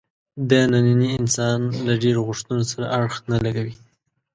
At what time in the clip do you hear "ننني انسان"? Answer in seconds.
0.71-1.59